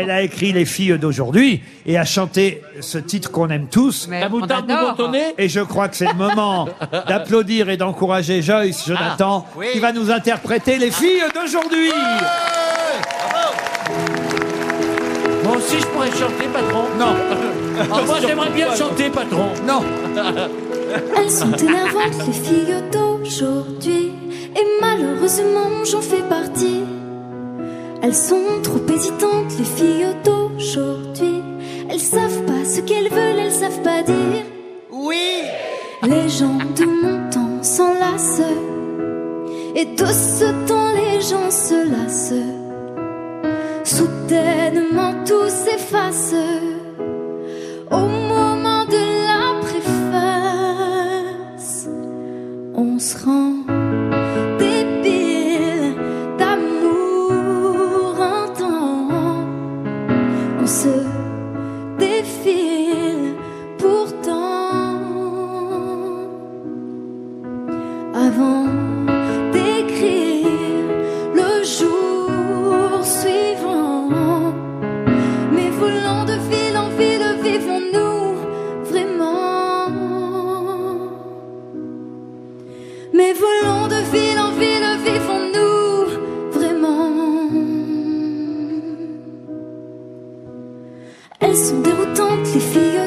[0.00, 4.08] elle a écrit Les filles d'aujourd'hui et a chanté ce titre qu'on aime tous.
[4.10, 6.68] La moutarde boutonnée Et je crois que c'est le moment
[7.08, 9.66] d'applaudir et d'encourager Joyce Jonathan Ah, oui.
[9.72, 11.90] qui va nous interpréter Les filles d'aujourd'hui.
[15.44, 16.84] Moi aussi, je pourrais chanter, patron.
[16.98, 17.14] Non.
[18.06, 19.48] Moi, j'aimerais bien chanter, patron.
[19.66, 19.82] Non.
[21.16, 24.12] Elles sont énervantes, les filles d'aujourd'hui.
[24.56, 26.80] Et malheureusement, j'en fais partie.
[28.02, 31.42] Elles sont trop hésitantes, les filles d'aujourd'hui.
[31.90, 34.44] Elles savent pas ce qu'elles veulent, elles savent pas dire.
[34.90, 35.42] Oui
[36.02, 38.52] Les gens de mon temps s'enlacent.
[39.74, 42.44] Et de ce temps, les gens se lassent.
[43.84, 46.34] Soudainement, tout s'efface.
[69.52, 70.88] D'écrire
[71.34, 74.08] le jour suivant.
[75.52, 78.36] Mais volant de ville en ville, vivons-nous
[78.90, 79.88] vraiment?
[83.12, 85.96] Mais volant de ville en ville, vivons-nous
[86.52, 87.50] vraiment?
[91.40, 92.97] Elles sont déroutantes, les filles?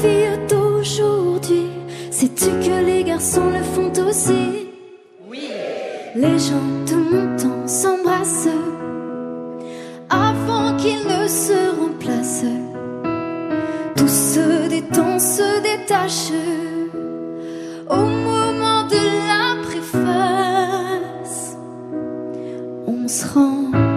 [0.00, 1.70] Filles d'aujourd'hui,
[2.10, 4.68] sais-tu que les garçons le font aussi?
[5.28, 5.48] Oui.
[6.14, 8.48] Les gens de mon temps s'embrassent
[10.10, 12.56] avant qu'ils ne se remplacent.
[13.96, 16.32] Tout se détend, se détache
[17.90, 21.56] au moment de la préface.
[22.86, 23.87] On se rend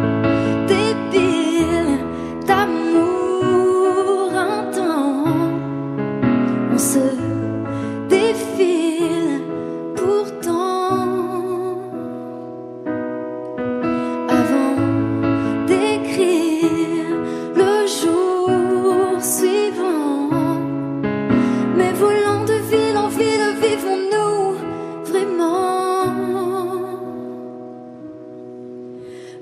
[6.81, 6.99] se
[8.09, 9.41] défile
[9.95, 11.77] pourtant
[14.27, 14.77] avant
[15.67, 17.17] d'écrire
[17.55, 20.29] le jour suivant.
[21.77, 24.41] Mais volant de ville en ville, vivons-nous
[25.05, 26.07] vraiment?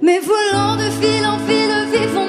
[0.02, 2.29] Mais volant de ville en ville, vivons-nous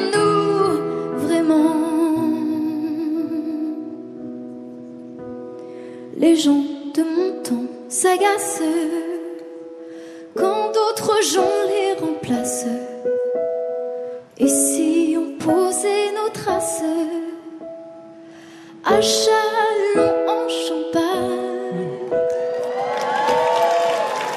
[6.16, 8.62] Les gens de mon temps s'agacent
[10.34, 12.66] quand d'autres gens les remplacent.
[14.38, 16.82] Et si on posait nos traces
[18.84, 21.88] à Chalon en Champagne,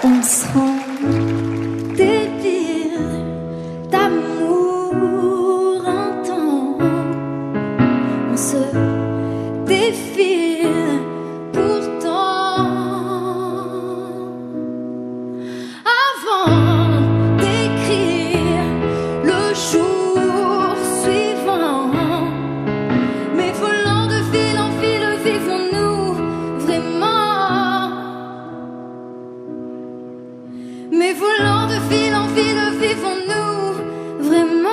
[0.04, 3.00] on se rend débile
[3.90, 6.78] d'amour un temps.
[8.32, 8.58] On se
[9.66, 10.43] défile
[30.96, 33.74] Mais volant de ville en ville, vivons-nous
[34.20, 34.70] vraiment?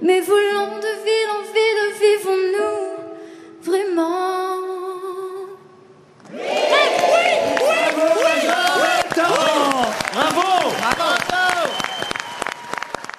[0.00, 2.35] Mais volant de ville en ville, vivons-nous